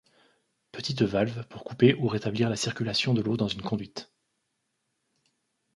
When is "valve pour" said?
1.03-1.63